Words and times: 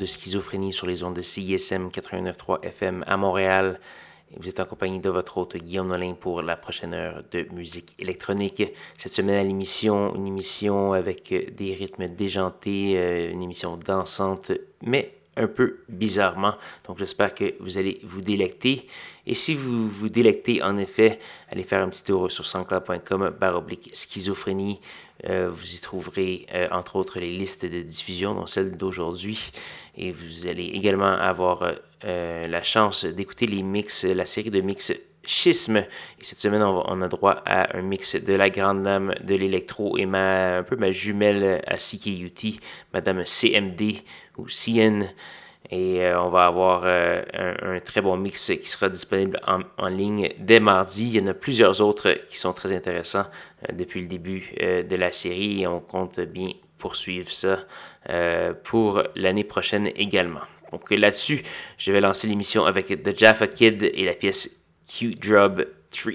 De 0.00 0.06
Schizophrénie 0.06 0.72
sur 0.72 0.86
les 0.86 1.04
ondes 1.04 1.14
de 1.14 1.20
CISM 1.20 1.88
89.3 1.88 2.64
FM 2.64 3.04
à 3.06 3.18
Montréal. 3.18 3.78
Vous 4.38 4.48
êtes 4.48 4.58
en 4.58 4.64
compagnie 4.64 4.98
de 4.98 5.10
votre 5.10 5.36
hôte 5.36 5.58
Guillaume 5.58 5.88
Nolin 5.88 6.14
pour 6.14 6.40
la 6.40 6.56
prochaine 6.56 6.94
heure 6.94 7.22
de 7.30 7.46
musique 7.52 7.94
électronique. 7.98 8.62
Cette 8.96 9.12
semaine 9.12 9.38
à 9.38 9.44
l'émission, 9.44 10.14
une 10.14 10.26
émission 10.26 10.94
avec 10.94 11.54
des 11.54 11.74
rythmes 11.74 12.06
déjantés, 12.06 12.94
euh, 12.96 13.30
une 13.30 13.42
émission 13.42 13.76
dansante, 13.76 14.52
mais 14.82 15.20
un 15.36 15.46
peu 15.46 15.80
bizarrement. 15.88 16.54
Donc 16.86 16.98
j'espère 16.98 17.34
que 17.34 17.54
vous 17.60 17.78
allez 17.78 18.00
vous 18.02 18.20
délecter. 18.20 18.86
Et 19.26 19.34
si 19.34 19.54
vous 19.54 19.88
vous 19.88 20.08
délectez, 20.08 20.62
en 20.62 20.76
effet, 20.76 21.18
allez 21.50 21.62
faire 21.62 21.82
un 21.82 21.88
petit 21.88 22.04
tour 22.04 22.30
sur 22.32 22.46
sanscloud.com 22.46 23.34
baroblique 23.38 23.90
schizophrénie. 23.92 24.80
Euh, 25.28 25.50
vous 25.50 25.74
y 25.74 25.80
trouverez 25.80 26.46
euh, 26.54 26.68
entre 26.70 26.96
autres 26.96 27.20
les 27.20 27.36
listes 27.36 27.66
de 27.66 27.82
diffusion, 27.82 28.34
dont 28.34 28.46
celle 28.46 28.76
d'aujourd'hui. 28.76 29.52
Et 29.96 30.12
vous 30.12 30.46
allez 30.46 30.66
également 30.66 31.12
avoir 31.12 31.72
euh, 32.04 32.46
la 32.46 32.62
chance 32.62 33.04
d'écouter 33.04 33.46
les 33.46 33.62
mix, 33.62 34.04
la 34.04 34.26
série 34.26 34.50
de 34.50 34.60
mix 34.60 34.92
Schisme. 35.22 35.76
Et 35.76 36.24
cette 36.24 36.38
semaine, 36.38 36.62
on, 36.62 37.02
a 37.02 37.08
droit 37.08 37.42
à 37.44 37.76
un 37.76 37.82
mix 37.82 38.16
de 38.16 38.34
la 38.34 38.48
grande 38.48 38.82
dame 38.82 39.14
de 39.22 39.34
l'électro 39.34 39.98
et 39.98 40.04
un 40.04 40.62
peu 40.62 40.76
ma 40.76 40.90
jumelle 40.92 41.62
à 41.66 41.76
CKUT, 41.76 42.58
Madame 42.94 43.24
CMD 43.24 43.96
ou 44.38 44.46
CN. 44.48 45.10
Et 45.70 46.02
euh, 46.02 46.20
on 46.22 46.30
va 46.30 46.46
avoir 46.46 46.82
euh, 46.84 47.22
un, 47.62 47.78
très 47.78 48.00
bon 48.00 48.16
mix 48.16 48.50
qui 48.60 48.68
sera 48.68 48.88
disponible 48.88 49.40
en, 49.46 49.88
ligne 49.88 50.30
dès 50.38 50.58
mardi. 50.58 51.06
Il 51.14 51.20
y 51.20 51.24
en 51.24 51.28
a 51.28 51.34
plusieurs 51.34 51.80
autres 51.80 52.12
qui 52.28 52.38
sont 52.38 52.52
très 52.52 52.72
intéressants 52.72 53.26
euh, 53.68 53.72
depuis 53.72 54.00
le 54.00 54.08
début 54.08 54.52
de 54.58 54.96
la 54.96 55.12
série 55.12 55.62
et 55.62 55.66
on 55.68 55.80
compte 55.80 56.18
bien 56.18 56.50
poursuivre 56.78 57.30
ça 57.30 57.58
pour 58.64 59.02
l'année 59.14 59.44
prochaine 59.44 59.90
également. 59.96 60.40
Donc 60.72 60.90
là-dessus, 60.90 61.42
je 61.78 61.92
vais 61.92 62.00
lancer 62.00 62.26
l'émission 62.26 62.64
avec 62.64 63.02
The 63.02 63.16
Jaffa 63.16 63.46
Kid 63.46 63.82
et 63.82 64.04
la 64.04 64.14
pièce 64.14 64.64
Q-Drub 64.88 65.66
3. 65.90 66.12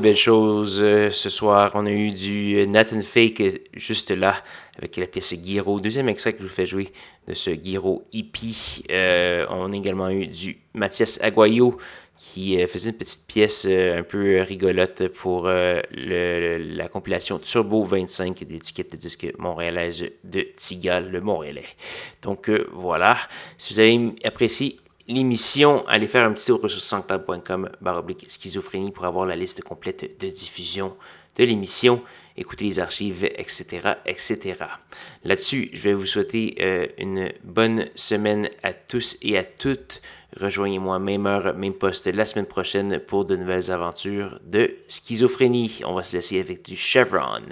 Belles 0.00 0.16
choses 0.16 0.80
euh, 0.82 1.10
ce 1.10 1.30
soir. 1.30 1.72
On 1.74 1.86
a 1.86 1.90
eu 1.90 2.10
du 2.10 2.66
Nathan 2.66 3.00
Fake 3.00 3.42
juste 3.74 4.10
là 4.10 4.34
avec 4.76 4.96
la 4.96 5.06
pièce 5.06 5.34
Guiro. 5.34 5.80
Deuxième 5.80 6.08
extrait 6.08 6.32
que 6.32 6.38
je 6.38 6.44
vous 6.44 6.54
fais 6.54 6.66
jouer 6.66 6.92
de 7.26 7.34
ce 7.34 7.50
Guiro 7.50 8.04
hippie. 8.12 8.84
Euh, 8.90 9.46
on 9.50 9.72
a 9.72 9.76
également 9.76 10.08
eu 10.10 10.26
du 10.26 10.58
Mathias 10.74 11.18
Aguayo 11.22 11.78
qui 12.16 12.60
euh, 12.60 12.66
faisait 12.66 12.90
une 12.90 12.96
petite 12.96 13.26
pièce 13.26 13.66
un 13.66 14.02
peu 14.02 14.40
rigolote 14.40 15.08
pour 15.08 15.48
la 15.48 16.88
compilation 16.88 17.38
Turbo 17.38 17.84
25 17.84 18.44
d'étiquette 18.44 18.92
de 18.92 18.96
disque 18.96 19.32
montréalaise 19.38 20.04
de 20.24 20.46
Tigal, 20.56 21.10
le 21.10 21.20
Montréalais. 21.20 21.66
Donc 22.22 22.50
voilà, 22.72 23.16
si 23.56 23.72
vous 23.72 23.80
avez 23.80 24.14
apprécié 24.24 24.78
l'émission, 25.08 25.84
allez 25.88 26.06
faire 26.06 26.24
un 26.24 26.32
petit 26.32 26.46
tour 26.46 26.60
sur 26.70 26.80
sanscloud.com 26.80 27.70
baroblique 27.80 28.30
schizophrénie 28.30 28.92
pour 28.92 29.06
avoir 29.06 29.24
la 29.26 29.34
liste 29.34 29.62
complète 29.62 30.20
de 30.20 30.28
diffusion 30.28 30.94
de 31.36 31.44
l'émission, 31.44 32.02
écouter 32.36 32.64
les 32.64 32.78
archives, 32.80 33.24
etc., 33.24 33.94
etc. 34.04 34.56
Là-dessus, 35.24 35.70
je 35.72 35.82
vais 35.82 35.94
vous 35.94 36.04
souhaiter 36.04 36.56
euh, 36.60 36.86
une 36.98 37.32
bonne 37.44 37.86
semaine 37.94 38.50
à 38.62 38.72
tous 38.72 39.16
et 39.22 39.38
à 39.38 39.44
toutes. 39.44 40.02
Rejoignez-moi 40.38 40.98
même 40.98 41.26
heure, 41.26 41.54
même 41.54 41.72
poste 41.74 42.06
la 42.06 42.26
semaine 42.26 42.46
prochaine 42.46 42.98
pour 42.98 43.24
de 43.24 43.36
nouvelles 43.36 43.70
aventures 43.70 44.40
de 44.44 44.74
schizophrénie. 44.88 45.80
On 45.86 45.94
va 45.94 46.02
se 46.02 46.16
laisser 46.16 46.40
avec 46.40 46.64
du 46.64 46.76
Chevron. 46.76 47.42